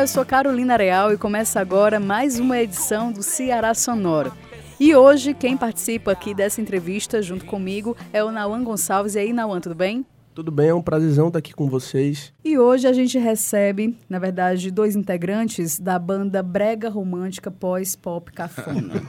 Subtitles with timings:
[0.00, 4.32] Olá, eu sou Carolina Real e começa agora mais uma edição do Ceará Sonoro.
[4.80, 9.14] E hoje quem participa aqui dessa entrevista junto comigo é o Nauan Gonçalves.
[9.14, 10.06] E aí, Nauan, tudo bem?
[10.34, 12.32] Tudo bem, é um prazerzão estar aqui com vocês.
[12.42, 19.02] E hoje a gente recebe, na verdade, dois integrantes da banda Brega Romântica Pós-Pop Cafona.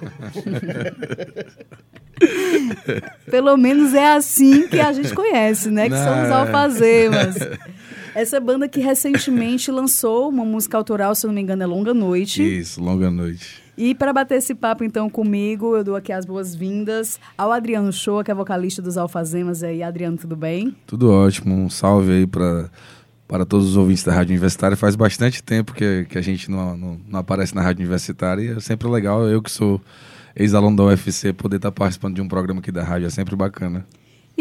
[3.32, 5.90] Pelo menos é assim que a gente conhece, né?
[5.90, 7.36] Que são os Não, alfazemas.
[8.14, 11.94] Essa banda que recentemente lançou uma música autoral, se eu não me engano, é Longa
[11.94, 12.42] Noite.
[12.42, 13.62] Isso, longa noite.
[13.78, 18.24] E para bater esse papo então comigo, eu dou aqui as boas-vindas ao Adriano Shoa,
[18.24, 19.62] que é vocalista dos Alfazemas.
[19.62, 20.76] E aí, Adriano, tudo bem?
[20.86, 21.56] Tudo ótimo.
[21.56, 22.70] Um salve aí para
[23.28, 24.76] para todos os ouvintes da Rádio Universitária.
[24.76, 28.58] Faz bastante tempo que, que a gente não, não, não aparece na Rádio Universitária e
[28.58, 29.26] é sempre legal.
[29.26, 29.80] Eu que sou
[30.36, 33.86] ex-aluno da UFC, poder estar participando de um programa aqui da rádio é sempre bacana.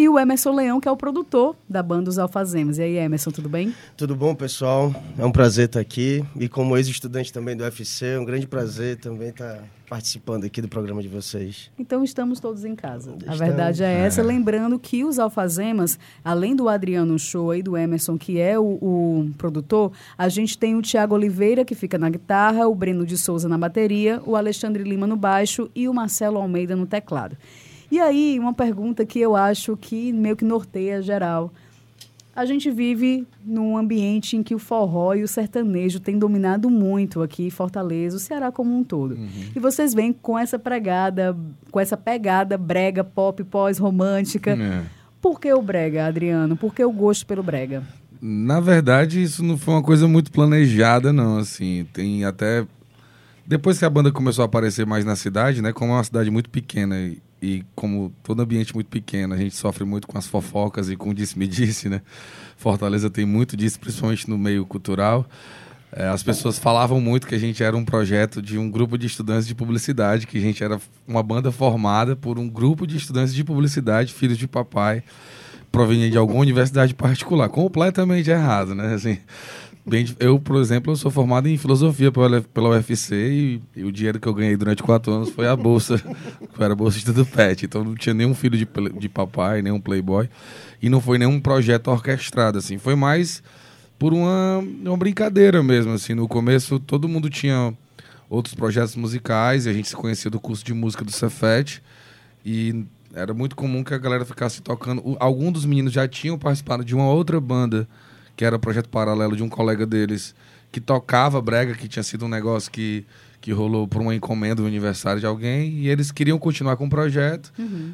[0.01, 2.79] E o Emerson Leão, que é o produtor da banda Os Alfazemas.
[2.79, 3.75] E aí, Emerson, tudo bem?
[3.99, 4.95] Tudo bom, pessoal?
[5.19, 6.25] É um prazer estar aqui.
[6.37, 10.69] E como ex-estudante também do UFC, é um grande prazer também estar participando aqui do
[10.69, 11.71] programa de vocês.
[11.79, 13.11] Então estamos todos em casa.
[13.11, 13.39] A Estamos.
[13.41, 14.23] verdade é essa.
[14.23, 19.31] Lembrando que os Alfazemas, além do Adriano Shoa e do Emerson, que é o, o
[19.37, 23.51] produtor, a gente tem o Tiago Oliveira, que fica na guitarra, o Breno de Souza
[23.51, 27.37] na bateria, o Alexandre Lima no baixo e o Marcelo Almeida no teclado.
[27.91, 31.53] E aí, uma pergunta que eu acho que meio que norteia geral.
[32.35, 37.23] A gente vive num ambiente em que o forró e o sertanejo têm dominado muito
[37.23, 39.19] aqui em Fortaleza, o Ceará como um todo.
[39.55, 41.37] E vocês vêm com essa pregada,
[41.71, 44.53] com essa pegada brega, pop, pós-romântica.
[44.53, 44.83] É.
[45.21, 46.57] Por que o brega, Adriano?
[46.57, 47.83] Por que o gosto pelo brega?
[48.23, 51.39] Na verdade, isso não foi uma coisa muito planejada, não.
[51.39, 52.67] Assim, tem até.
[53.51, 55.73] Depois que a banda começou a aparecer mais na cidade, né?
[55.73, 59.57] Como é uma cidade muito pequena e, e como todo ambiente muito pequeno, a gente
[59.57, 62.01] sofre muito com as fofocas e com o disse-me-disse, né?
[62.57, 65.27] Fortaleza tem muito disso, principalmente no meio cultural.
[65.91, 69.09] É, as pessoas falavam muito que a gente era um projeto de um grupo de
[69.09, 73.35] estudantes de publicidade, que a gente era uma banda formada por um grupo de estudantes
[73.35, 75.03] de publicidade, filhos de papai,
[75.73, 77.49] proveniente de alguma universidade particular.
[77.49, 78.95] Completamente errado, né?
[78.95, 79.19] Assim,
[80.19, 84.27] eu, por exemplo, sou formado em filosofia pela, pela UFC e, e o dinheiro que
[84.27, 85.99] eu ganhei durante quatro anos foi a bolsa,
[86.55, 87.65] que era bolsista do PET.
[87.65, 88.67] Então não tinha nenhum filho de,
[88.99, 90.29] de papai, nenhum playboy.
[90.83, 92.79] E não foi nenhum projeto orquestrado, assim.
[92.79, 93.43] Foi mais
[93.99, 96.15] por uma, uma brincadeira mesmo, assim.
[96.15, 97.75] No começo, todo mundo tinha
[98.29, 101.83] outros projetos musicais e a gente se conhecia do curso de música do Cefet.
[102.45, 105.17] E era muito comum que a galera ficasse tocando.
[105.19, 107.89] Alguns dos meninos já tinham participado de uma outra banda,
[108.41, 110.35] que era projeto paralelo de um colega deles,
[110.73, 113.05] que tocava brega, que tinha sido um negócio que,
[113.39, 116.89] que rolou por uma encomenda, um aniversário de alguém, e eles queriam continuar com o
[116.89, 117.53] projeto,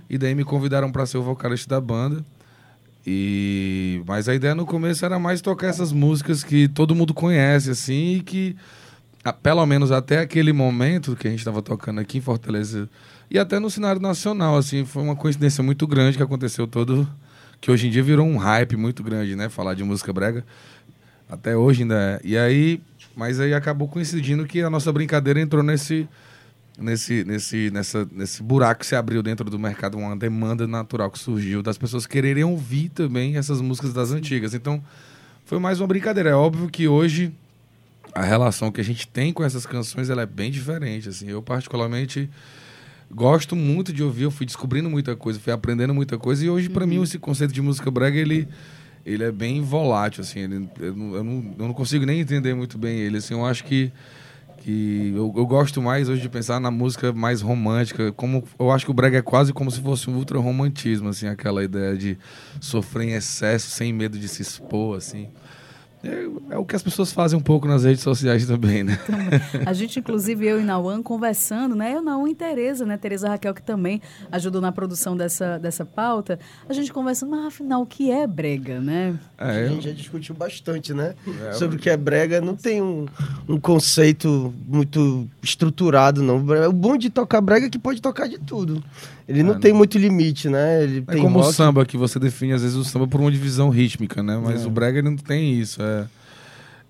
[0.08, 2.24] e daí me convidaram para ser o vocalista da banda.
[3.04, 7.70] E mas a ideia no começo era mais tocar essas músicas que todo mundo conhece
[7.70, 8.56] assim e que
[9.24, 12.88] ah, pelo menos até aquele momento que a gente estava tocando aqui em Fortaleza
[13.28, 17.08] e até no cenário nacional assim foi uma coincidência muito grande que aconteceu todo
[17.60, 20.44] que hoje em dia virou um hype muito grande né falar de música brega
[21.28, 22.20] até hoje ainda é.
[22.24, 22.80] e aí
[23.14, 26.08] mas aí acabou coincidindo que a nossa brincadeira entrou nesse
[26.78, 31.18] nesse, nesse, nessa, nesse buraco que se abriu dentro do mercado, uma demanda natural que
[31.18, 34.54] surgiu das pessoas quererem ouvir também essas músicas das antigas.
[34.54, 34.82] Então,
[35.44, 36.30] foi mais uma brincadeira.
[36.30, 37.32] É óbvio que hoje
[38.14, 41.08] a relação que a gente tem com essas canções ela é bem diferente.
[41.08, 42.28] Assim, eu particularmente
[43.10, 46.68] gosto muito de ouvir, eu fui descobrindo muita coisa, fui aprendendo muita coisa e hoje
[46.68, 48.48] para mim esse conceito de música brega ele
[49.04, 52.54] ele é bem volátil assim, ele, eu, não, eu, não, eu não consigo nem entender
[52.54, 53.18] muito bem ele.
[53.18, 53.92] Assim, eu acho que
[54.66, 58.84] que eu, eu gosto mais hoje de pensar na música mais romântica, como eu acho
[58.84, 62.18] que o brega é quase como se fosse um ultra romantismo, assim, aquela ideia de
[62.60, 65.28] sofrer em excesso sem medo de se expor, assim.
[66.04, 68.98] É, é o que as pessoas fazem um pouco nas redes sociais também, né?
[69.64, 71.94] A gente, inclusive, eu e Nauan conversando, né?
[71.94, 72.96] Eu, Nauan e Tereza, né?
[72.96, 74.00] Tereza Raquel, que também
[74.30, 76.38] ajudou na produção dessa, dessa pauta.
[76.68, 79.18] A gente conversando, mas afinal, o que é brega, né?
[79.38, 81.14] A É, gente já discutiu bastante, né?
[81.54, 82.40] Sobre o que é brega.
[82.40, 83.06] Não tem um,
[83.48, 86.36] um conceito muito estruturado, não.
[86.68, 88.82] O bom de tocar brega é que pode tocar de tudo.
[89.28, 90.82] Ele não É, tem muito limite, né?
[90.84, 93.20] Ele É tem como o rock, samba, que você define às vezes o samba por
[93.20, 94.40] uma divisão rítmica, né?
[94.42, 94.66] Mas É.
[94.66, 95.82] o brega ele não tem isso.
[95.82, 96.04] É...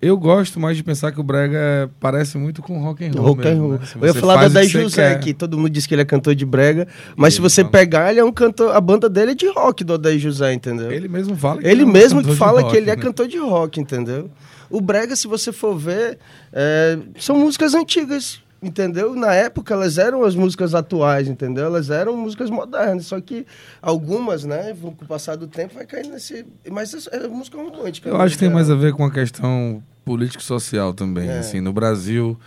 [0.02, 3.28] Eu gosto mais de pensar que o brega é- parece muito com rock and roll.
[3.28, 3.72] Rock and mesmo, roll.
[3.78, 3.86] né?
[3.86, 5.20] Se Eu ia falar da o Daí que José, quer.
[5.20, 6.86] que todo mundo diz que ele é cantor de brega,
[7.16, 7.72] mas se Ele você fala.
[7.72, 8.76] pegar, ele é um cantor.
[8.76, 10.92] A banda dele é de rock do Odaí José, entendeu?
[10.92, 13.02] Ele mesmo fala que Ele é um mesmo de fala rock, que ele é né?
[13.02, 14.30] cantor de rock, entendeu?
[14.68, 16.18] O brega, se você for ver,
[16.52, 19.14] é, são músicas antigas, entendeu?
[19.14, 21.64] Na época elas eram as músicas atuais, entendeu?
[21.64, 23.46] Elas eram músicas modernas, só que
[23.80, 26.44] algumas, né, com o passar do tempo vai cair nesse...
[26.70, 28.08] Mas é, é música romântica.
[28.08, 31.28] Eu acho que tem mais a ver com a questão político-social também.
[31.28, 31.38] É.
[31.38, 32.38] Assim, no Brasil,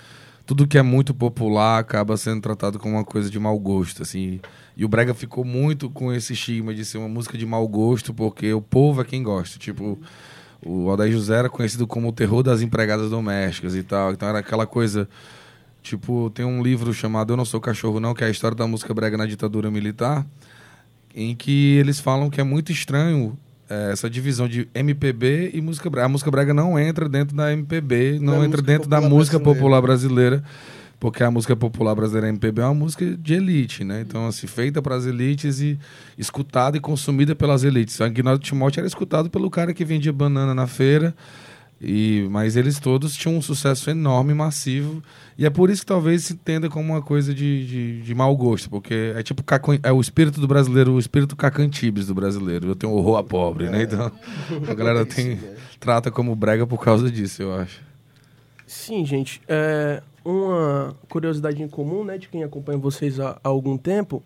[0.45, 4.39] tudo que é muito popular acaba sendo tratado como uma coisa de mau gosto, assim.
[4.75, 8.13] E o Brega ficou muito com esse estigma de ser uma música de mau gosto,
[8.13, 9.57] porque o povo é quem gosta.
[9.57, 9.99] Tipo,
[10.65, 14.11] o Aldair José era conhecido como o terror das empregadas domésticas e tal.
[14.13, 15.07] Então era aquela coisa...
[15.89, 18.67] Tipo, tem um livro chamado Eu Não Sou Cachorro Não, que é a história da
[18.67, 20.23] música brega na ditadura militar,
[21.15, 23.35] em que eles falam que é muito estranho
[23.67, 26.05] eh, essa divisão de MPB e música brega.
[26.05, 29.59] A música brega não entra dentro da MPB, não entra dentro da música brasileira.
[29.59, 30.43] popular brasileira,
[30.99, 34.05] porque a música popular brasileira MPB é uma música de elite, né?
[34.07, 35.79] Então, assim, feita para as elites e
[36.19, 37.99] escutada e consumida pelas elites.
[37.99, 41.15] O Aguinaldo Timóteo era escutado pelo cara que vendia banana na feira,
[41.81, 45.01] e, mas eles todos tinham um sucesso enorme, massivo,
[45.37, 48.35] e é por isso que talvez se entenda como uma coisa de, de, de mau
[48.35, 49.43] gosto, porque é tipo
[49.81, 52.67] é o espírito do brasileiro, o espírito cacantibes do brasileiro.
[52.67, 53.83] Eu tenho horror a pobre, né?
[53.83, 54.11] Então
[54.67, 55.39] a galera tem,
[55.79, 57.81] trata como brega por causa disso, eu acho.
[58.67, 59.41] Sim, gente.
[59.47, 64.21] É, uma curiosidade em comum, né, de quem acompanha vocês há, há algum tempo,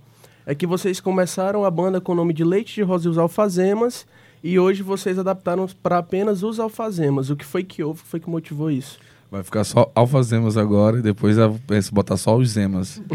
[0.46, 3.18] é que vocês começaram a banda com o nome de Leite de Rosa e os
[3.18, 4.06] Alfazemas,
[4.44, 7.30] e hoje vocês adaptaram para apenas os Alfazemas.
[7.30, 8.02] O que foi que houve?
[8.02, 9.00] O que foi que motivou isso?
[9.32, 13.02] Vai ficar só alfazemas agora e depois eu penso em botar só os zemas.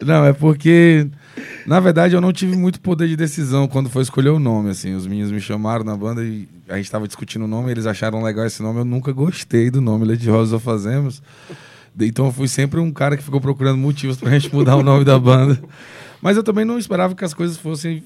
[0.00, 0.06] não.
[0.06, 1.06] não, é porque,
[1.66, 4.70] na verdade, eu não tive muito poder de decisão quando foi escolher o nome.
[4.70, 7.84] Assim, os meninos me chamaram na banda e a gente estava discutindo o nome, eles
[7.84, 8.78] acharam legal esse nome.
[8.78, 11.20] Eu nunca gostei do nome de Rosas Alfazemas.
[12.00, 15.04] Então eu fui sempre um cara que ficou procurando motivos pra gente mudar o nome
[15.04, 15.60] da banda.
[16.20, 18.02] Mas eu também não esperava que as coisas fossem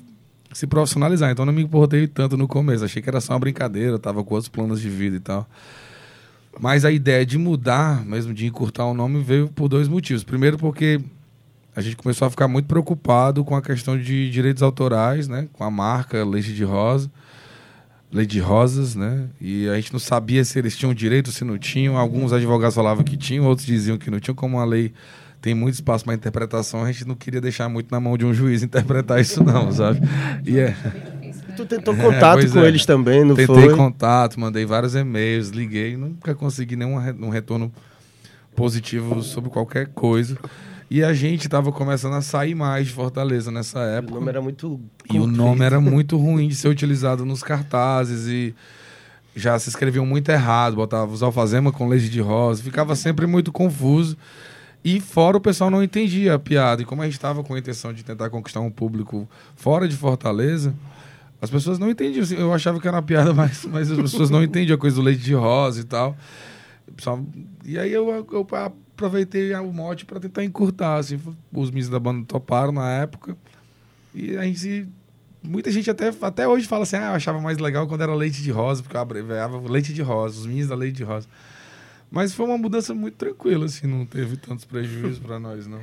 [0.53, 1.31] se profissionalizar.
[1.31, 2.85] Então não me importei tanto no começo.
[2.85, 5.49] Achei que era só uma brincadeira, tava com outros planos de vida e tal.
[6.61, 10.23] Mas a ideia de mudar, mesmo de encurtar o nome, veio por dois motivos.
[10.23, 11.01] Primeiro, porque
[11.75, 15.49] a gente começou a ficar muito preocupado com a questão de direitos autorais, né?
[15.55, 17.11] Com a marca Leite de Rosa.
[18.13, 19.27] Leite de Rosas, né?
[19.41, 21.97] E a gente não sabia se eles tinham direito, se não tinham.
[21.97, 24.35] Alguns advogados falavam que tinham, outros diziam que não tinham.
[24.35, 24.93] Como a lei
[25.43, 28.33] tem muito espaço para interpretação, a gente não queria deixar muito na mão de um
[28.33, 30.01] juiz interpretar isso, não, sabe?
[30.47, 30.77] E é.
[31.57, 32.69] Tu tentou contato pois com é.
[32.69, 33.77] eles também, não Tentei foi?
[33.77, 37.73] contato, mandei vários e-mails, liguei, nunca consegui nenhum um retorno
[38.55, 40.39] positivo sobre qualquer coisa.
[40.89, 44.15] E a gente estava começando a sair mais de Fortaleza nessa O época.
[44.15, 44.81] nome era muito.
[45.13, 48.55] E o nome era muito ruim de ser utilizado nos cartazes e
[49.35, 53.51] já se escreviam muito errado, botava os alfazema com leite de rosa, ficava sempre muito
[53.51, 54.17] confuso.
[54.85, 56.83] E fora o pessoal não entendia a piada.
[56.83, 59.97] E como a gente estava com a intenção de tentar conquistar um público fora de
[59.97, 60.75] Fortaleza,
[61.41, 62.25] as pessoas não entendiam.
[62.39, 65.03] Eu achava que era uma piada, mas, mas as pessoas não entendiam a coisa do
[65.03, 66.17] leite de rosa e tal.
[67.65, 70.97] E aí eu, eu aproveitei o mote para tentar encurtar.
[70.97, 71.21] Assim,
[71.53, 73.37] os meninos da banda toparam na época.
[74.15, 74.89] E a gente.
[75.45, 78.43] Muita gente até, até hoje fala assim: ah, eu achava mais legal quando era leite
[78.43, 81.27] de rosa, porque eu abreviava leite de rosa, os meninos da leite de rosa.
[82.13, 85.81] Mas foi uma mudança muito tranquila, assim, não teve tantos prejuízos para nós, não.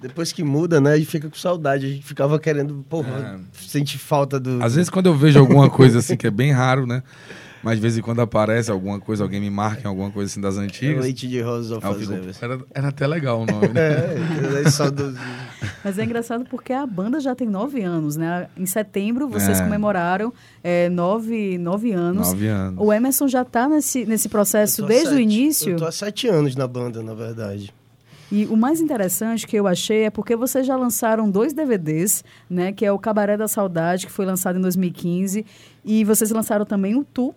[0.00, 0.92] Depois que muda, né?
[0.92, 1.86] A gente fica com saudade.
[1.86, 4.62] A gente ficava querendo, porra, sente falta do.
[4.62, 7.02] Às vezes, quando eu vejo alguma coisa assim, que é bem raro, né?
[7.62, 10.40] Mas de vez em quando aparece alguma coisa, alguém me marca em alguma coisa assim
[10.40, 11.02] das antigas.
[11.02, 12.12] leite de rosa aí eu fico,
[12.44, 13.76] era, era até legal o nome, né?
[14.56, 15.18] É, é saudosismo.
[15.84, 18.48] Mas é engraçado porque a banda já tem nove anos, né?
[18.56, 19.64] Em setembro vocês É.
[19.64, 20.32] comemoraram
[20.62, 22.28] é, nove, nove anos.
[22.28, 22.78] Nove anos.
[22.84, 25.72] O Emerson já está nesse, nesse processo desde o sete- início.
[25.72, 27.72] Eu tô há sete anos na banda, na verdade.
[28.30, 32.72] E o mais interessante que eu achei é porque vocês já lançaram dois DVDs, né?
[32.72, 35.46] Que é o Cabaré da Saudade, que foi lançado em 2015,
[35.84, 37.32] e vocês lançaram também o Tu,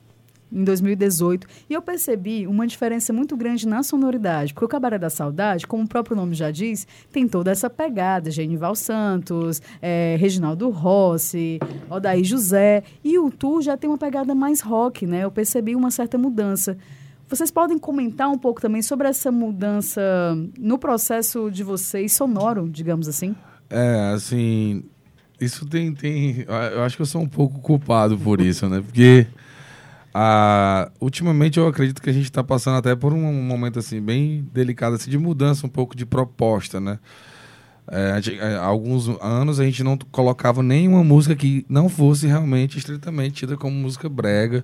[0.51, 1.48] em 2018.
[1.70, 5.84] E eu percebi uma diferença muito grande na sonoridade, porque o Cabaré da Saudade, como
[5.84, 12.24] o próprio nome já diz, tem toda essa pegada, Genival Santos, eh, Reginaldo Rossi, Odaí
[12.24, 15.24] José, e o Tu já tem uma pegada mais rock, né?
[15.24, 16.77] Eu percebi uma certa mudança.
[17.27, 20.01] Vocês podem comentar um pouco também sobre essa mudança
[20.58, 23.36] no processo de vocês sonoro, digamos assim?
[23.70, 24.84] É, assim,
[25.39, 26.44] isso tem, tem.
[26.74, 28.82] Eu acho que eu sou um pouco culpado por isso, né?
[28.82, 29.27] Porque
[30.13, 34.48] ah, ultimamente eu acredito que a gente está passando até por um momento assim bem
[34.54, 37.00] delicado assim, de mudança um pouco de proposta, né?
[37.92, 42.28] É, gente- é, há alguns anos a gente não colocava nenhuma música que não fosse
[42.28, 44.63] realmente estritamente tida como música brega.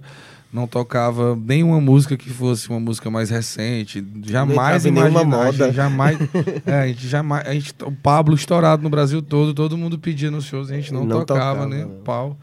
[0.53, 4.05] Não tocava nenhuma música que fosse uma música mais recente.
[4.23, 5.73] Jamais entrava em nenhuma imaginar, a gente moda.
[5.73, 6.17] jamais,
[6.65, 10.29] é, a gente jamais, a gente, o Pablo estourado no Brasil todo, todo mundo pedia
[10.31, 11.91] nos shows, a gente não, Não tocava, tocava, nem né?
[12.05, 12.37] pau.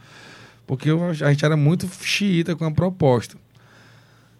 [0.66, 3.36] Porque a gente era muito xiita com a proposta.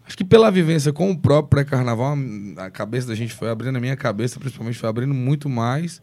[0.07, 2.17] Acho que pela vivência com o próprio pré-carnaval,
[2.57, 6.03] a cabeça da gente foi abrindo, a minha cabeça principalmente foi abrindo muito mais.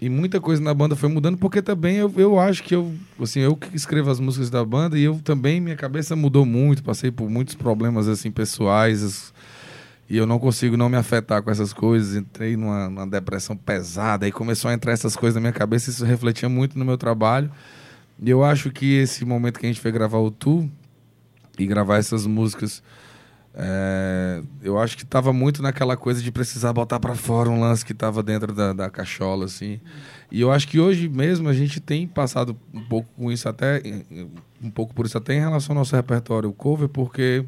[0.00, 3.40] E muita coisa na banda foi mudando, porque também eu, eu acho que eu, assim,
[3.40, 7.10] eu que escrevo as músicas da banda e eu também, minha cabeça mudou muito, passei
[7.10, 9.32] por muitos problemas, assim, pessoais,
[10.10, 12.16] e eu não consigo não me afetar com essas coisas.
[12.16, 16.04] Entrei numa, numa depressão pesada, aí começou a entrar essas coisas na minha cabeça, isso
[16.04, 17.50] refletia muito no meu trabalho.
[18.22, 20.70] E eu acho que esse momento que a gente foi gravar o Tu
[21.58, 22.82] e gravar essas músicas,
[23.56, 27.84] é, eu acho que estava muito naquela coisa de precisar botar para fora um lance
[27.84, 29.80] que estava dentro da, da cachola, assim.
[30.30, 33.80] E eu acho que hoje mesmo a gente tem passado um pouco com isso até,
[34.62, 37.44] um pouco por isso até em relação ao nosso repertório cover, porque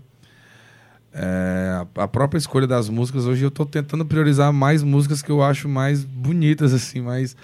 [1.13, 5.31] é, a, a própria escolha das músicas, hoje eu estou tentando priorizar mais músicas que
[5.31, 7.37] eu acho mais bonitas, assim, mais...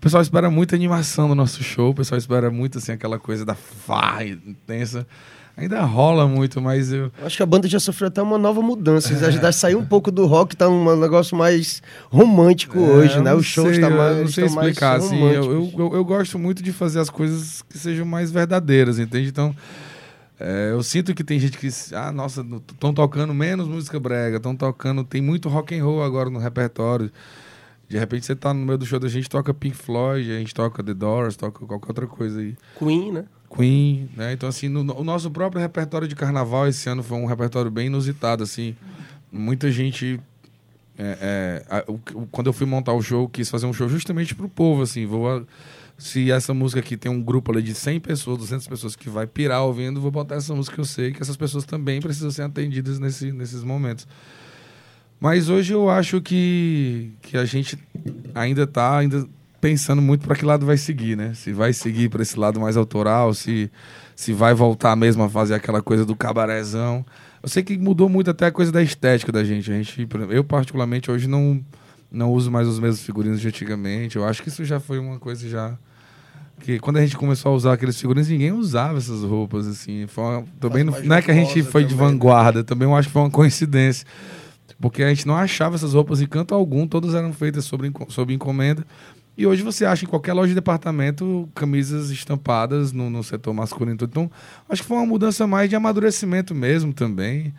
[0.00, 3.44] O pessoal espera muita animação no nosso show, o pessoal espera muito, assim, aquela coisa
[3.44, 5.06] da farra intensa.
[5.54, 7.12] Ainda rola muito, mas eu...
[7.22, 9.14] Acho que a banda já sofreu até uma nova mudança.
[9.14, 13.32] Já, já saiu um pouco do rock, tá um negócio mais romântico hoje, É, né?
[13.32, 14.16] eu Os não shows sei, tá eu mais.
[14.16, 15.20] não sei explicar, assim.
[15.20, 19.28] Eu, eu, eu, eu gosto muito de fazer as coisas que sejam mais verdadeiras, entende?
[19.28, 19.54] Então,
[20.38, 21.68] é, eu sinto que tem gente que.
[21.94, 22.40] Ah, nossa,
[22.72, 25.04] estão tocando menos música brega, estão tocando.
[25.04, 27.10] Tem muito rock and roll agora no repertório.
[27.90, 30.54] De repente você tá no meio do show da gente, toca Pink Floyd, a gente
[30.54, 32.56] toca The Doors, toca qualquer outra coisa aí.
[32.78, 33.24] Queen, né?
[33.54, 34.32] Queen, né?
[34.32, 37.88] Então, assim, no, o nosso próprio repertório de carnaval esse ano foi um repertório bem
[37.88, 38.76] inusitado, assim.
[39.32, 40.20] Muita gente...
[40.96, 44.36] é, é, a- o- quando eu fui montar o show, quis fazer um show justamente
[44.36, 45.04] pro povo, assim.
[45.04, 45.42] Vou, a-
[45.98, 49.26] se essa música aqui tem um grupo ali de 100 pessoas, 200 pessoas que vai
[49.26, 52.42] pirar ouvindo, vou botar essa música que eu sei que essas pessoas também precisam ser
[52.42, 54.06] atendidas nesse, nesses momentos.
[55.20, 57.78] Mas hoje eu acho que, que a gente
[58.34, 59.26] ainda está ainda
[59.60, 61.32] pensando muito para que lado vai seguir, né?
[61.34, 63.70] Se vai seguir para esse lado mais autoral, se,
[64.16, 67.04] se vai voltar mesmo a fazer aquela coisa do cabarezão.
[67.42, 69.70] Eu sei que mudou muito até a coisa da estética da gente.
[69.70, 71.62] A gente eu, particularmente, hoje não,
[72.10, 74.16] não uso mais os mesmos figurinos de antigamente.
[74.16, 75.76] Eu acho que isso já foi uma coisa já.
[76.60, 80.06] Que quando a gente começou a usar aqueles figurinos, ninguém usava essas roupas, assim.
[80.16, 82.00] Uma- também não, não é que a gente foi de né?
[82.02, 84.06] vanguarda, também eu acho que foi uma coincidência.
[84.80, 88.32] Porque a gente não achava essas roupas em canto algum, todas eram feitas sobre, sob
[88.32, 88.86] encomenda.
[89.36, 93.98] E hoje você acha em qualquer loja de departamento camisas estampadas no, no setor masculino.
[94.02, 94.30] Então,
[94.68, 97.54] acho que foi uma mudança mais de amadurecimento mesmo também.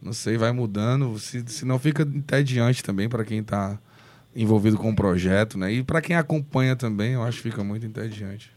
[0.00, 1.18] Não sei, vai mudando.
[1.18, 3.78] Se, se não fica entediante também para quem está
[4.34, 5.72] envolvido com o projeto, né?
[5.72, 8.50] E para quem acompanha também, eu acho que fica muito entediante.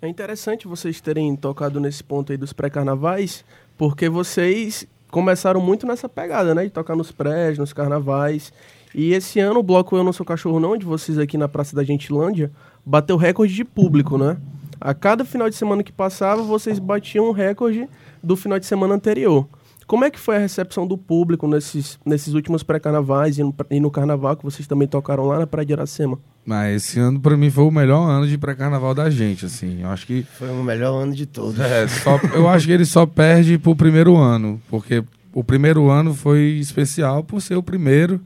[0.00, 3.44] É interessante vocês terem tocado nesse ponto aí dos pré-carnavais,
[3.76, 6.64] porque vocês começaram muito nessa pegada, né?
[6.64, 8.52] De tocar nos prés, nos carnavais.
[8.92, 11.76] E esse ano o bloco Eu Não Sou Cachorro Não, de vocês aqui na Praça
[11.76, 12.50] da Gentilândia,
[12.84, 14.36] bateu recorde de público, né?
[14.80, 17.88] A cada final de semana que passava, vocês batiam um recorde
[18.20, 19.46] do final de semana anterior.
[19.86, 23.92] Como é que foi a recepção do público nesses, nesses últimos pré-carnavais e, e no
[23.92, 26.18] carnaval que vocês também tocaram lá na Praia de Iracema?
[26.46, 29.80] Mas esse ano, para mim, foi o melhor ano de pré-carnaval da gente, assim.
[29.82, 31.58] Eu acho que Foi o melhor ano de todos.
[31.58, 36.14] É, só- eu acho que ele só perde pro primeiro ano, porque o primeiro ano
[36.14, 38.20] foi especial por ser o primeiro.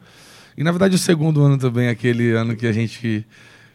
[0.56, 3.24] E na verdade o segundo ano também, aquele ano que a gente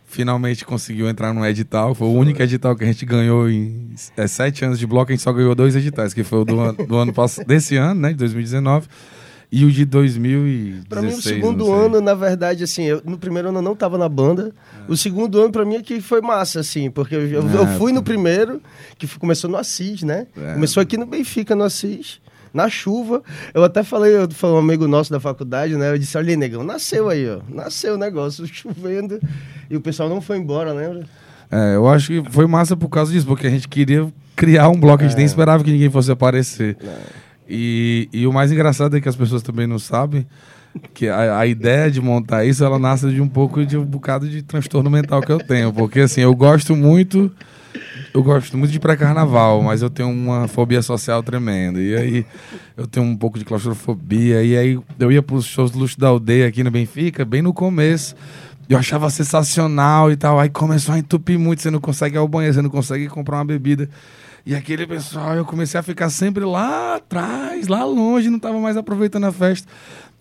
[0.06, 1.96] finalmente conseguiu entrar no edital.
[1.96, 5.16] Foi o único edital que a gente ganhou em é, sete anos de bloco, a
[5.16, 8.10] gente só ganhou dois editais, que foi o do, do ano passado, desse ano, né,
[8.10, 8.88] de 2019,
[9.56, 10.86] e o de 2016.
[10.90, 14.00] Pra mim, o segundo ano, na verdade, assim, eu, no primeiro ano eu não tava
[14.00, 14.52] na banda.
[14.88, 17.78] O segundo ano, pra mim, é que foi massa, assim, porque eu, eu- eu É,
[17.78, 18.60] fui no primeiro,
[18.98, 20.26] que começou no Assis, né?
[20.36, 20.54] É.
[20.56, 22.20] Começou aqui no Benfica, no Assis.
[22.52, 23.22] Na chuva,
[23.54, 25.92] eu até falei, eu foi um amigo nosso da faculdade, né?
[25.92, 27.40] Eu disse, olha negão, nasceu aí, ó.
[27.48, 29.20] Nasceu o negócio, chovendo.
[29.70, 31.04] E o pessoal não foi embora, lembra?
[31.52, 34.80] É, eu acho que foi massa por causa disso, porque a gente queria criar um
[34.80, 36.76] bloco, a gente nem esperava que ninguém fosse aparecer.
[37.48, 40.26] E, e o mais engraçado é que as pessoas também não sabem
[40.94, 44.28] que a, a ideia de montar isso, ela nasce de um pouco de um bocado
[44.28, 45.72] de transtorno mental que eu tenho.
[45.72, 47.32] Porque assim, eu gosto muito.
[48.14, 51.82] Eu gosto muito de pré-carnaval, mas eu tenho uma fobia social tremenda.
[51.82, 52.26] E aí
[52.78, 54.44] eu tenho um pouco de claustrofobia.
[54.44, 57.42] E aí eu ia para os shows do Luxo da Aldeia aqui no Benfica, bem
[57.42, 58.16] no começo.
[58.70, 60.40] Eu achava sensacional e tal.
[60.40, 61.62] Aí começou a entupir muito.
[61.62, 63.90] Você não consegue ir ao banheiro, você não consegue comprar uma bebida.
[64.46, 68.76] E aquele pessoal, eu comecei a ficar sempre lá atrás, lá longe, não tava mais
[68.76, 69.72] aproveitando a festa.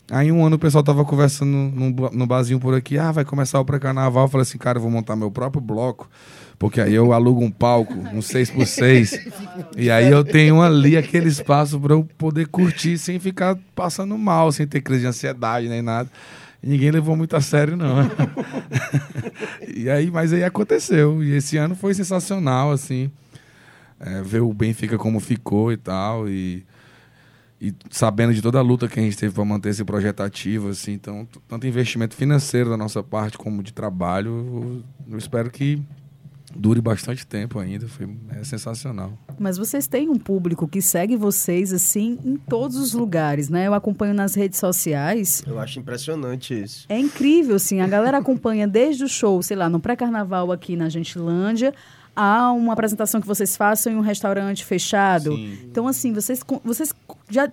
[0.09, 3.59] Aí um ano o pessoal tava conversando no, no, barzinho por aqui, ah, vai começar
[3.59, 4.25] o pré-carnaval.
[4.25, 6.09] Eu falei assim, cara, eu vou montar meu próprio bloco,
[6.57, 9.31] porque aí eu alugo um palco, um 6x6,
[9.75, 14.51] e aí eu tenho ali aquele espaço para eu poder curtir sem ficar passando mal,
[14.51, 16.09] sem ter crise de ansiedade nem nada.
[16.61, 18.09] E ninguém levou muito a sério, não.
[19.67, 21.21] e aí, mas aí aconteceu.
[21.21, 23.11] E esse ano foi sensacional, assim.
[24.03, 26.27] É, ver o Benfica como ficou e tal.
[26.29, 26.65] E,
[27.59, 30.69] e sabendo de toda a luta que a gente teve para manter esse projeto ativo,
[30.69, 35.81] assim, então, tanto investimento financeiro da nossa parte como de trabalho, eu, eu espero que
[36.55, 37.87] dure bastante tempo ainda.
[37.87, 39.17] Foi, é sensacional.
[39.39, 43.67] Mas vocês têm um público que segue vocês, assim, em todos os lugares, né?
[43.67, 45.43] Eu acompanho nas redes sociais.
[45.47, 46.85] Eu acho impressionante isso.
[46.89, 50.89] É incrível, assim, a galera acompanha desde o show, sei lá, no pré-carnaval aqui na
[50.89, 51.73] Gentilândia,
[52.15, 55.35] a uma apresentação que vocês façam em um restaurante fechado.
[55.35, 55.57] Sim.
[55.65, 56.93] Então, assim, vocês, vocês
[57.29, 57.51] já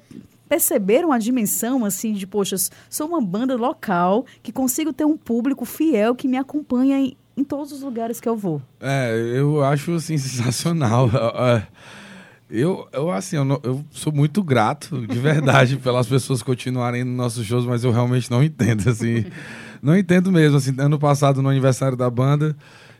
[0.48, 2.56] perceberam a dimensão, assim, de, poxa,
[2.88, 7.44] sou uma banda local que consigo ter um público fiel que me acompanha em, em
[7.44, 8.60] todos os lugares que eu vou.
[8.80, 11.08] É, eu acho assim sensacional.
[11.34, 11.62] É,
[12.52, 17.16] Eu, eu assim, eu, não- eu sou muito grato, de verdade, pelas pessoas continuarem nos
[17.16, 19.24] nossos shows, mas eu realmente não entendo, assim.
[19.82, 22.54] Não entendo mesmo, assim, ano passado, no aniversário da banda,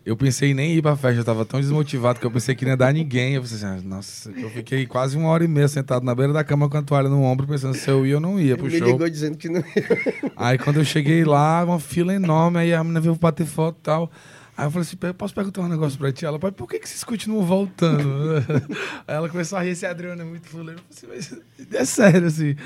[0.04, 2.64] eu pensei em nem ir pra festa, eu tava tão desmotivado que eu pensei que
[2.64, 3.34] não ia dar ninguém.
[3.34, 6.32] Eu pensei assim, ah, nossa, eu fiquei quase uma hora e meia sentado na beira
[6.32, 8.66] da cama com a toalha no ombro, pensando se eu ia ou não ia pro
[8.66, 8.88] Ele me show.
[8.92, 9.62] ligou dizendo que não
[10.37, 13.82] Aí quando eu cheguei lá, uma fila enorme, aí a menina veio bater foto e
[13.82, 14.10] tal.
[14.56, 16.25] Aí eu falei assim, "Pe- posso perguntar um negócio pra ti?
[16.26, 18.08] Ela, pai, por que, que vocês continuam voltando?
[19.08, 20.80] aí ela começou a rir, esse Adriano é muito fuleiro.
[20.90, 22.56] Eu falei assim, mas é sério, assim.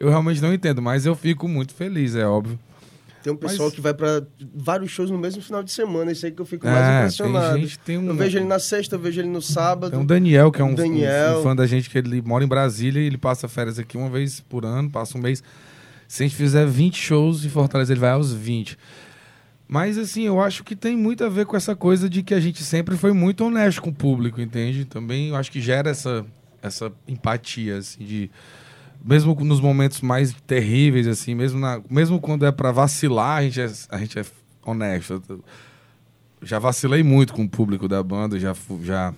[0.00, 2.58] Eu realmente não entendo, mas eu fico muito feliz, é óbvio.
[3.22, 4.22] Tem um pessoal Mas- que vai pra
[4.54, 6.10] vários shows no mesmo final de semana.
[6.10, 7.54] Isso aí que eu fico mais É, impressionado.
[7.54, 8.06] tem gente, tem um...
[8.08, 9.90] Eu vejo ele na sexta, eu vejo ele no sábado.
[9.92, 11.36] Tem um Daniel, que é um, Daniel.
[11.36, 13.96] um- um fã da gente, que ele mora em Brasília e ele passa férias aqui
[13.96, 15.42] uma vez por ano, passa um mês.
[16.08, 18.76] Se a gente fizer 20 shows em Fortaleza, ele vai aos 20.
[19.66, 22.40] Mas, assim, eu acho que tem muito a ver com essa coisa de que a
[22.40, 24.84] gente sempre foi muito honesto com o público, entende?
[24.84, 26.26] Também eu acho que gera essa,
[26.60, 28.30] essa empatia, assim, de...
[29.04, 33.60] Mesmo nos momentos mais terríveis, assim, mesmo, na, mesmo quando é pra vacilar, a gente
[33.60, 34.24] é, a gente é
[34.64, 35.22] honesto.
[35.28, 35.42] Eu
[36.42, 39.12] já vacilei muito com o público da banda, já, já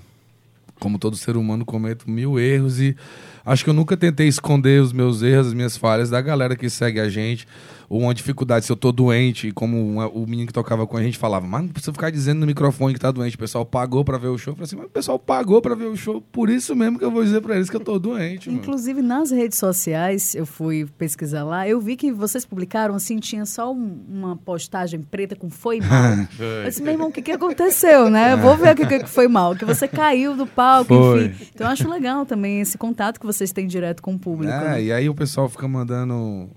[0.80, 2.96] como todo ser humano, cometo mil erros e
[3.44, 6.68] acho que eu nunca tentei esconder os meus erros, as minhas falhas da galera que
[6.70, 7.46] segue a gente.
[7.86, 11.02] Ou uma dificuldade, se eu tô doente, como uma- o menino que tocava com a
[11.02, 13.36] gente falava, mas não precisa ficar dizendo no microfone que tá doente.
[13.36, 14.52] O pessoal pagou pra ver o show.
[14.52, 17.04] Eu falei assim, mas o pessoal pagou pra ver o show, por isso mesmo que
[17.04, 18.48] eu vou dizer pra eles que eu tô doente.
[18.48, 23.18] mano." Inclusive, nas redes sociais, eu fui pesquisar lá, eu vi que vocês publicaram, assim,
[23.18, 25.86] tinha só um- uma postagem preta com foi mal.
[26.64, 28.32] Eu disse, meu irmão, o que, que aconteceu, né?
[28.32, 29.54] Eu vou ver o que, que foi mal.
[29.54, 31.26] Que você caiu do palco, Foi.
[31.26, 31.46] enfim.
[31.54, 34.52] Então, eu acho legal também esse contato que vocês têm direto com o público.
[34.52, 34.82] É, né?
[34.82, 36.48] e aí o pessoal fica mandando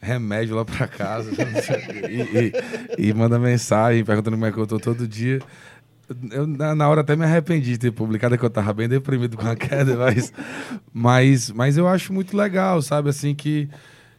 [0.00, 1.30] remédio lá pra casa
[2.08, 5.40] e, e- e manda mensagem perguntando como é que eu tô todo dia.
[6.30, 8.88] Eu, na, na hora até me arrependi de ter publicado é que eu tava bem
[8.88, 10.32] deprimido com a queda, mas,
[10.92, 13.68] mas, mas eu acho muito legal, sabe, assim, que,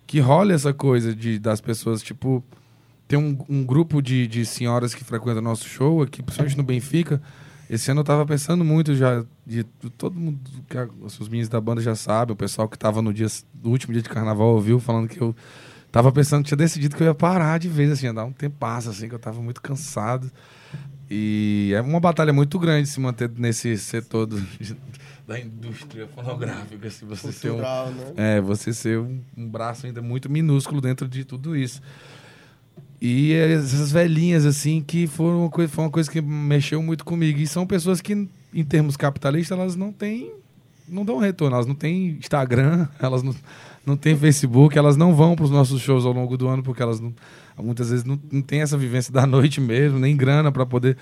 [0.05, 2.43] que rola essa coisa de, das pessoas, tipo,
[3.07, 7.21] tem um, um grupo de, de senhoras que frequentam nosso show aqui, principalmente no Benfica.
[7.69, 9.63] Esse ano eu tava pensando muito já, de
[9.97, 13.13] todo mundo, que a- os meninos da banda já sabem, o pessoal que tava no
[13.13, 13.27] dia,
[13.62, 15.36] no último dia de carnaval ouviu falando que eu
[15.91, 18.65] tava pensando, tinha decidido que eu ia parar de vez, assim, ia dar um tempo
[18.65, 20.32] assim, que eu tava muito cansado.
[21.10, 24.45] E é uma batalha muito grande se manter nesse setor do-
[25.25, 28.13] da indústria fonográfica, assim, você ser um, Cultural, né?
[28.17, 31.82] é, você ser um, um braço ainda muito minúsculo dentro de tudo isso.
[32.99, 37.39] E essas velhinhas, assim, que foram uma coisa, foi uma coisa que mexeu muito comigo.
[37.39, 40.31] E são pessoas que, em termos capitalistas, elas não têm.
[40.88, 41.55] não dão retorno.
[41.55, 43.36] Elas não têm Instagram, elas não,
[43.86, 46.81] não têm Facebook, elas não vão para os nossos shows ao longo do ano, porque
[46.81, 47.13] elas não,
[47.57, 50.97] muitas vezes não, não têm essa vivência da noite mesmo, nem grana para poder.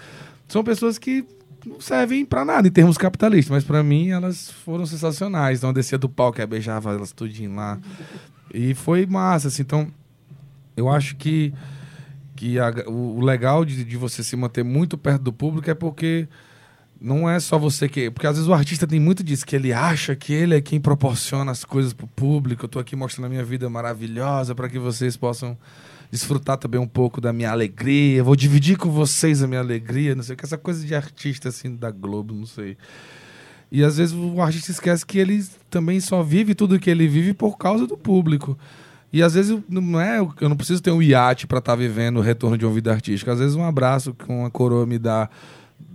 [0.48, 1.26] São pessoas que
[1.66, 5.60] não servem para nada em termos capitalistas, mas para mim elas foram sensacionais.
[5.60, 7.80] Então eu descia do palco e beijava elas tudinho lá.
[8.54, 9.64] E foi massa, assim.
[9.64, 9.88] Então,
[10.78, 11.54] eu acho que,
[12.36, 16.28] que a- o, legal de, de você se manter muito perto do público é porque
[17.00, 18.10] não é só você que.
[18.10, 20.80] Porque às vezes o artista tem muito disso, que ele acha que ele é quem
[20.80, 22.66] proporciona as coisas pro público.
[22.66, 25.58] Eu tô aqui mostrando a minha vida maravilhosa para que vocês possam
[26.12, 28.24] desfrutar também um pouco da minha alegria.
[28.24, 30.46] Vou dividir com vocês a minha alegria, não sei o que.
[30.46, 32.78] Essa coisa de artista assim da Globo, não sei.
[33.72, 37.34] E às vezes o artista esquece que ele também só vive tudo que ele vive
[37.34, 38.58] por causa do público.
[39.16, 42.22] E às vezes não é, eu não preciso ter um iate para estar vivendo o
[42.22, 43.32] retorno de uma vida artística.
[43.32, 45.30] Às vezes um abraço que uma coroa me dá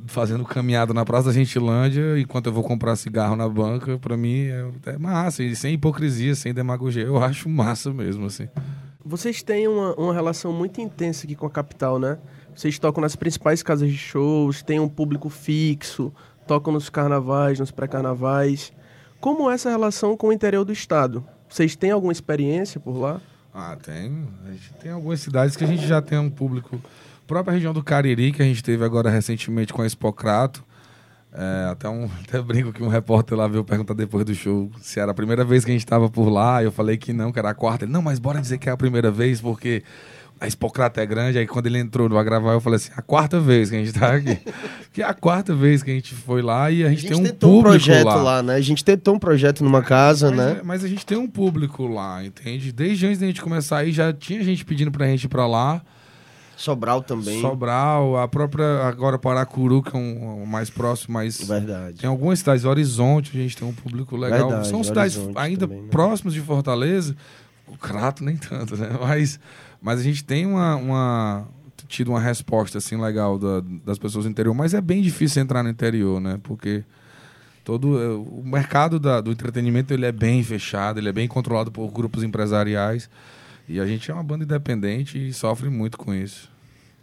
[0.06, 4.44] fazendo caminhada na Praça da Gentilândia, enquanto eu vou comprar cigarro na banca, para mim
[4.46, 7.02] é, é massa, e sem hipocrisia, sem demagogia.
[7.02, 8.48] Eu acho massa mesmo, assim.
[9.04, 12.16] Vocês têm uma, uma relação muito intensa aqui com a capital, né?
[12.54, 16.10] Vocês tocam nas principais casas de shows, têm um público fixo,
[16.46, 18.72] tocam nos carnavais, nos pré-carnavais.
[19.20, 21.22] Como é essa relação com o interior do estado?
[21.50, 23.20] Vocês têm alguma experiência por lá?
[23.52, 24.28] Ah, tem.
[24.46, 26.80] A gente tem algumas cidades que a gente já tem um público.
[27.24, 30.64] A própria região do Cariri, que a gente teve agora recentemente com a Expocrato,
[31.32, 34.98] É, até, um, até brinco que um repórter lá veio perguntar depois do show se
[34.98, 36.62] era a primeira vez que a gente estava por lá.
[36.62, 37.84] Eu falei que não, que era a quarta.
[37.84, 39.82] Ele, não, mas bora dizer que é a primeira vez, porque
[40.40, 41.38] a Expocrata é grande.
[41.38, 43.88] Aí quando ele entrou no gravar, eu falei assim: a quarta vez que a gente
[43.88, 44.38] está aqui.
[44.92, 47.22] que é a quarta vez que a gente foi lá e a gente, A gente
[47.22, 48.14] tem um público um projeto lá.
[48.14, 48.42] lá.
[48.42, 48.54] né?
[48.54, 50.56] A gente tentou um projeto numa casa, Mas, né?
[50.58, 52.72] é- mas a gente tem um público lá, entende?
[52.72, 55.82] Desde antes da gente começar aí, já tinha gente pedindo pra gente ir pra lá.
[56.56, 57.40] Sobral também.
[57.40, 61.98] Sobral, a própria agora Paracuru, que é um, um mais próximo, mas Verdade.
[62.00, 64.48] tem algumas cidades, Horizonte, a gente tem um público legal.
[64.48, 65.88] Verdade, São cidades Horizonte ainda também, né?
[65.90, 67.16] próximas de Fortaleza.
[67.72, 68.88] O Crato nem tanto, né?
[69.00, 69.38] Mas,
[69.80, 71.48] mas a gente tem uma, uma-
[71.88, 75.62] tido uma resposta assim legal da- das pessoas do interior, mas é bem difícil entrar
[75.62, 76.38] no interior, né?
[76.42, 76.84] Porque
[77.64, 81.70] todo eh, o mercado da- do entretenimento ele é bem fechado, ele é bem controlado
[81.72, 83.08] por grupos empresariais.
[83.68, 86.50] E a gente é uma banda independente e sofre muito com isso.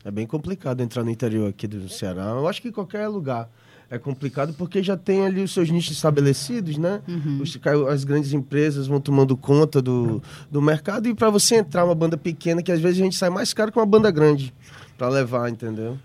[0.03, 2.23] É bem complicado entrar no interior aqui do Ceará.
[2.25, 3.49] Eu acho que qualquer lugar
[3.89, 7.01] é complicado porque já tem ali os seus nichos estabelecidos, né?
[7.41, 7.57] Os-
[7.89, 10.21] as grandes empresas vão tomando conta do,
[10.51, 13.29] do mercado e para você entrar uma banda pequena, que às vezes a gente sai
[13.29, 14.53] mais caro que uma banda grande
[14.97, 15.97] para levar, entendeu?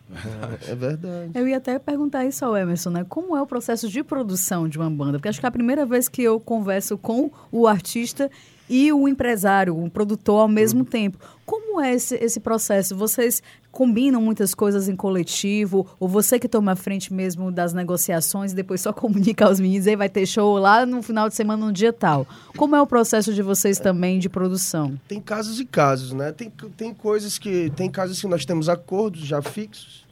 [0.68, 1.30] É, é verdade.
[1.34, 3.06] Eu ia até perguntar isso ao Emerson, né?
[3.08, 5.18] Como é o processo de produção de uma banda?
[5.18, 8.30] Porque acho que é a primeira vez que eu converso com o artista
[8.68, 11.18] e o empresário, o produtor ao mesmo tempo.
[11.44, 12.96] Como é esse, esse processo?
[12.96, 15.86] Vocês combinam muitas coisas em coletivo?
[15.98, 19.86] Ou você que toma a frente mesmo das negociações e depois só comunica aos meninos,
[19.86, 22.26] aí vai ter show lá no final de semana, no dia tal?
[22.56, 24.98] Como é o processo de vocês também de produção?
[25.06, 26.32] Tem casos e casos, né?
[26.32, 27.70] Tem, tem coisas que.
[27.76, 30.06] Tem casos que nós temos acordos já fixos,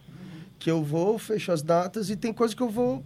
[0.59, 3.03] que eu vou, fecho as datas, e tem coisas que eu vou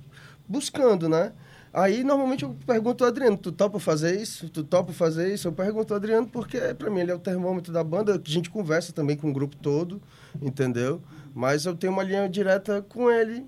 [0.48, 1.32] buscando, né?
[1.78, 4.48] Aí, normalmente, eu pergunto ao Adriano, tu topa fazer isso?
[4.48, 5.46] Tu topa fazer isso?
[5.46, 8.16] Eu pergunto ao Adriano porque, para mim, ele é o termômetro da banda.
[8.16, 10.02] A gente conversa também com o grupo todo,
[10.42, 11.02] entendeu?
[11.34, 13.46] Mas eu tenho uma linha direta com ele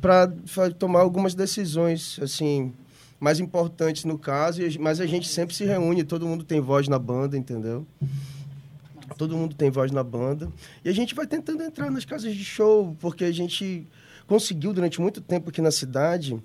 [0.00, 0.28] para
[0.76, 2.72] tomar algumas decisões, assim,
[3.20, 4.60] mais importantes no caso.
[4.80, 7.86] Mas a gente sempre se reúne, todo mundo tem voz na banda, entendeu?
[9.16, 10.50] Todo mundo tem voz na banda.
[10.84, 13.86] E a gente vai tentando entrar nas casas de show, porque a gente
[14.26, 16.42] conseguiu, durante muito tempo aqui na cidade,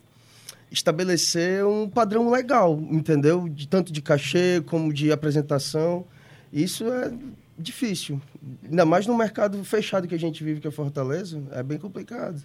[0.71, 3.49] estabelecer um padrão legal, entendeu?
[3.49, 6.05] De, tanto de cachê como de apresentação.
[6.51, 7.11] Isso é
[7.57, 8.21] difícil.
[8.63, 12.41] Ainda mais no mercado fechado que a gente vive, que é Fortaleza, é bem complicado.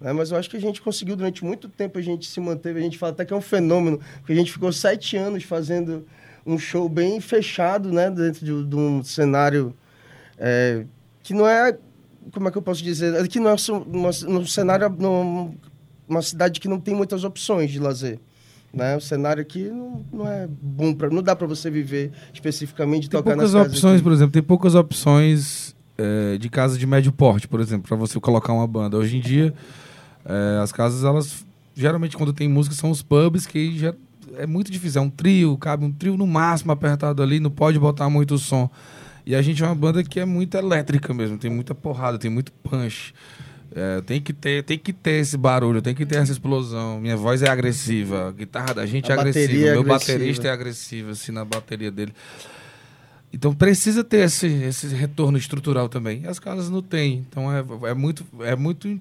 [0.00, 0.12] né?
[0.12, 2.80] Mas eu acho que a gente conseguiu, durante muito tempo, a gente se manteve.
[2.80, 6.06] A gente fala até que é um fenômeno, porque a gente ficou sete anos fazendo
[6.46, 8.10] um show bem fechado, né?
[8.10, 9.76] Dentro de, de um cenário
[10.38, 10.86] é,
[11.22, 11.76] que não é...
[12.32, 13.14] Como é que eu posso dizer?
[13.14, 14.88] É Que não é um, um, um cenário...
[14.88, 15.54] Num,
[16.10, 18.18] uma cidade que não tem muitas opções de lazer.
[18.72, 18.96] Né?
[18.96, 23.18] O cenário aqui não, não é bom, pra, não dá para você viver especificamente Tem
[23.20, 24.02] tocar nas poucas opções, aqui.
[24.02, 28.20] por exemplo, tem poucas opções eh, de casa de médio porte, por exemplo, para você
[28.20, 28.96] colocar uma banda.
[28.96, 29.52] Hoje em dia,
[30.24, 31.44] eh, as casas, elas
[31.74, 33.94] geralmente quando tem música são os pubs que já
[34.36, 37.78] é muito difícil, é um trio, cabe um trio no máximo apertado ali, não pode
[37.78, 38.70] botar muito som.
[39.26, 42.30] E a gente é uma banda que é muito elétrica mesmo, tem muita porrada, tem
[42.30, 43.14] muito punch.
[43.72, 47.00] É, tem que ter, tem que ter esse barulho, tem que ter essa explosão.
[47.00, 50.12] Minha voz é agressiva, a guitarra da gente A é agressiva, bateria é meu agressiva.
[50.18, 52.12] baterista é agressivo assim na bateria dele.
[53.32, 56.22] Então precisa ter esse, esse retorno estrutural também.
[56.22, 57.24] E as casas não têm.
[57.28, 59.00] Então é, é muito é muito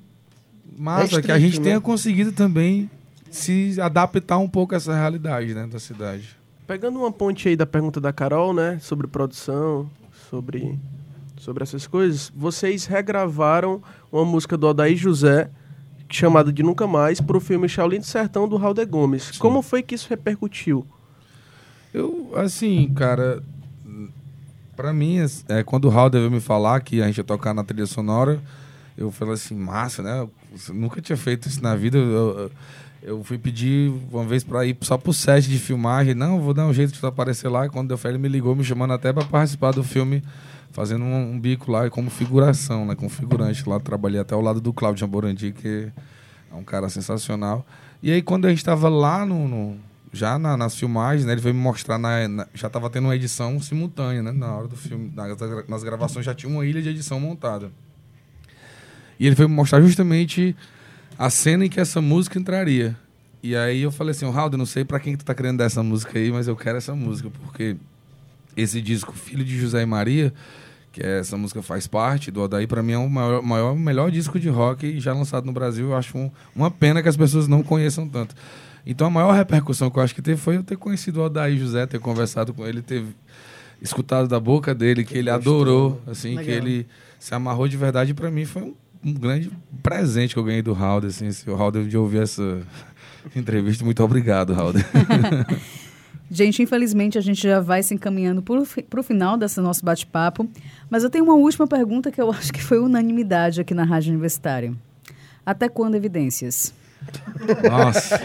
[0.77, 1.63] massa É que a estrito, gente né?
[1.63, 2.89] tenha conseguido também
[3.31, 6.37] se adaptar um pouco a essa realidade né, da cidade.
[6.67, 9.89] Pegando uma ponte aí da pergunta da Carol, né, sobre produção,
[10.29, 10.77] sobre,
[11.37, 15.49] sobre essas coisas, vocês regravaram uma música do Odaí José,
[16.09, 19.37] chamada de Nunca Mais, para o filme Shaolin do Sertão, do Raul de Gomes.
[19.37, 20.85] Como foi que isso repercutiu?
[21.93, 23.43] Eu, assim, cara,
[24.75, 25.17] pra mim,
[25.47, 28.39] é, quando o Raul veio me falar que a gente ia tocar na trilha sonora,
[28.97, 30.27] eu falei assim, massa, né?
[30.67, 31.97] Eu nunca tinha feito isso na vida.
[31.97, 32.51] Eu,
[33.01, 36.13] eu, fui pedir uma vez pra ir só pro set de filmagem.
[36.13, 37.65] Não, vou dar um jeito de tu aparecer lá.
[37.65, 40.21] E quando deu fé, ele me ligou, me chamando até pra participar do filme,
[40.71, 42.95] fazendo um, um bico lá como figuração, né?
[42.95, 43.79] Com figurante lá.
[43.79, 45.91] Trabalhei até ao lado do Cláudio Jamborandi, que
[46.51, 47.65] é um cara sensacional.
[48.01, 49.77] E aí, quando a gente tava lá no- no
[50.11, 53.15] já na- nas filmagens, né, ele veio me mostrar, na, na- já estava tendo uma
[53.15, 56.89] edição simultânea, né, na hora do filme, nas, nas gravações já tinha uma ilha de
[56.89, 57.71] edição montada.
[59.19, 60.55] E ele foi me mostrar justamente
[61.17, 62.97] a cena em que essa música entraria.
[63.43, 65.57] E aí eu falei assim, Raul, eu não sei para quem que tu tá querendo
[65.57, 67.75] dar essa música aí, mas eu quero essa música, porque
[68.59, 70.33] esse disco, Filho de José e Maria,
[70.91, 74.09] que é, essa música faz parte do Odaí, para mim é o maior, maior, melhor
[74.11, 75.87] disco de rock já lançado no Brasil.
[75.89, 78.35] Eu acho um- uma pena que as pessoas não conheçam tanto.
[78.85, 81.57] Então a maior repercussão que eu acho que teve foi eu ter conhecido o Odaí
[81.59, 83.03] José, ter conversado com ele, ter
[83.81, 85.61] escutado da boca dele que ele Gostou.
[85.61, 86.55] adorou, assim, que Legal.
[86.67, 86.87] ele
[87.19, 88.13] se amarrou de verdade.
[88.13, 89.49] Para mim foi um um grande
[89.81, 92.59] presente que eu ganhei do Raul, assim, o Raul de ouvir essa
[93.33, 94.73] entrevista, muito obrigado, Raul.
[96.31, 100.47] Gente, infelizmente a gente já vai se encaminhando para o final desse nosso bate-papo,
[100.89, 104.11] mas eu tenho uma última pergunta que eu acho que foi unanimidade aqui na Rádio
[104.11, 104.73] Universitária.
[105.45, 106.73] Até quando evidências?
[107.69, 108.19] Nossa.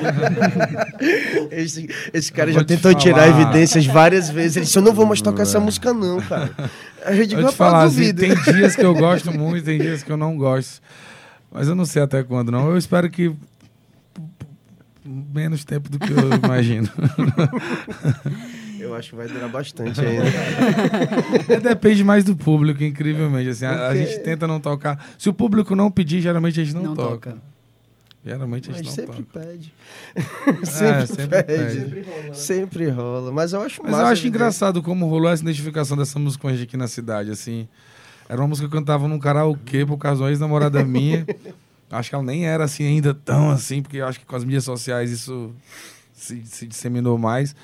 [1.51, 3.03] esse, esse cara já tentou falar.
[3.03, 4.57] tirar evidências várias vezes.
[4.57, 6.51] Ele disse: Eu não vou mais tocar essa música, não, cara.
[7.07, 10.11] Eu digo, vou te falar, assim, tem dias que eu gosto muito, tem dias que
[10.11, 10.83] eu não gosto.
[11.53, 12.69] Mas eu não sei até quando, não.
[12.69, 13.33] Eu espero que
[15.05, 16.89] menos tempo do que eu imagino.
[18.79, 20.25] Eu acho que vai durar bastante ainda.
[21.49, 23.49] É, depende mais do público, incrivelmente.
[23.49, 25.13] Assim, a, a, gente tenta não tocar.
[25.19, 27.31] Se o público não pedir, geralmente a gente não, não toca.
[27.33, 27.55] toca.
[28.25, 29.47] Geralmente a gente Mas não sempre toca.
[29.47, 29.75] pede.
[30.65, 31.75] sempre, é, sempre pede.
[31.75, 32.35] Sempre rola.
[32.35, 33.33] sempre rola.
[33.33, 36.53] Mas eu acho Mas eu acho engraçado como rolou essa identificação dessa música com a
[36.53, 37.69] gente aqui na cidade, assim.
[38.29, 41.27] Era uma música que eu cantava num karaokê por causa de uma ex-namorada minha.
[41.95, 44.65] Acho que ela nem era assim ainda tão assim, porque acho que com as mídias
[44.65, 45.53] sociais isso
[46.13, 47.55] se, se disseminou mais.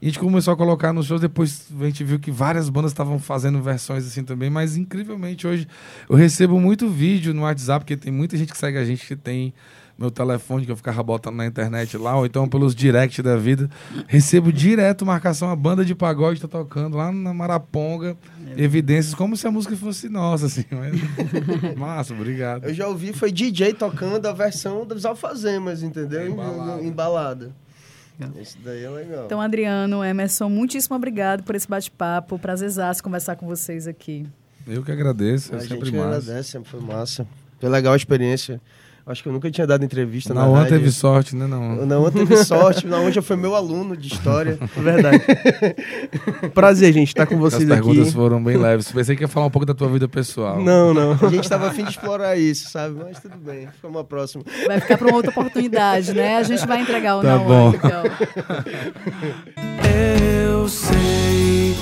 [0.00, 2.90] E a gente começou a colocar nos shows, depois a gente viu que várias bandas
[2.90, 5.68] estavam fazendo versões assim também, mas incrivelmente hoje
[6.08, 9.14] eu recebo muito vídeo no WhatsApp, porque tem muita gente que segue a gente que
[9.14, 9.54] tem
[9.98, 13.70] meu telefone que eu ficava botando na internet lá, ou então pelos direct da vida.
[14.06, 18.16] Recebo direto marcação, a banda de pagode tá tocando lá na Maraponga,
[18.56, 18.62] é.
[18.62, 20.64] evidências, como se a música fosse nossa, assim.
[20.70, 20.92] Mas...
[21.76, 22.64] Massa, obrigado.
[22.64, 26.26] Eu já ouvi, foi DJ tocando a versão dos Alfazemas, entendeu?
[26.26, 26.82] Embalada.
[26.82, 27.62] Embalada.
[28.40, 29.24] Isso daí é legal.
[29.26, 32.38] Então, Adriano, Emerson, muitíssimo obrigado por esse bate-papo.
[32.38, 34.26] Prazerzaço conversar com vocês aqui.
[34.66, 36.16] Eu que agradeço, é a sempre gente massa.
[36.16, 37.26] agradece, sempre foi massa.
[37.58, 38.60] Foi legal a experiência.
[39.04, 41.46] Acho que eu nunca tinha dado entrevista na Nauan teve sorte, né?
[41.46, 41.84] Não.
[41.84, 42.86] Nauan teve sorte.
[42.86, 44.56] Nauan já foi meu aluno de história.
[44.76, 45.24] Verdade.
[46.54, 47.72] Prazer, gente, estar tá com vocês aqui.
[47.72, 48.92] As perguntas foram bem leves.
[48.92, 50.62] Pensei que ia falar um pouco da tua vida pessoal.
[50.62, 51.12] Não, não.
[51.20, 52.96] A gente estava afim de explorar isso, sabe?
[53.02, 53.68] Mas tudo bem.
[53.80, 54.44] Foi uma próxima.
[54.68, 56.36] Vai ficar para uma outra oportunidade, né?
[56.36, 57.74] A gente vai entregar o tá Nauan, bom.
[57.74, 58.02] então.
[60.52, 61.74] Eu sei,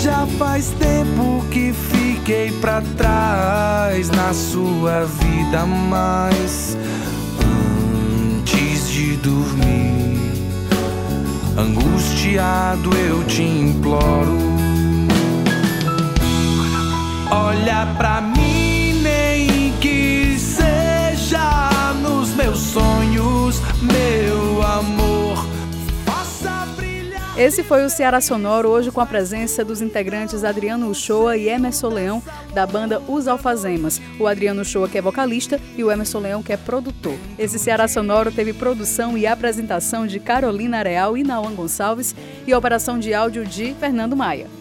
[0.00, 1.72] já faz tempo que
[2.28, 6.76] fiquei pra trás na sua vida, mas
[8.36, 10.20] antes de dormir,
[11.56, 14.36] angustiado eu te imploro.
[17.30, 18.57] Olha pra mim,
[27.38, 31.88] Esse foi o Ceará Sonoro, hoje com a presença dos integrantes Adriano Uchoa e Emerson
[31.88, 32.22] Leão,
[32.52, 34.00] da banda Os Alfazemas.
[34.18, 37.16] O Adriano Uchoa, que é vocalista, e o Emerson Leão, que é produtor.
[37.38, 42.12] Esse Ceará Sonoro teve produção e apresentação de Carolina Areal e Nauan Gonçalves
[42.44, 44.57] e operação de áudio de Fernando Maia.